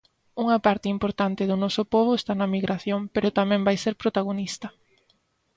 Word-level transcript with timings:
Unha 0.43 0.57
parte 0.65 0.87
importante 0.95 1.43
do 1.49 1.55
noso 1.63 1.81
pobo 1.93 2.11
está 2.15 2.33
na 2.35 2.49
emigración, 2.51 3.01
pero 3.13 3.35
tamén 3.39 3.61
vai 3.67 3.77
ser 3.83 3.93
protagonista. 4.03 4.67